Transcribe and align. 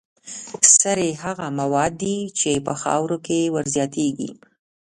سرې 0.77 1.09
هغه 1.23 1.45
مواد 1.59 1.93
دي 2.03 2.17
چې 2.39 2.51
په 2.65 2.73
خاوره 2.81 3.17
کې 3.25 3.39
ور 3.53 3.65
زیاتیږي. 3.75 4.31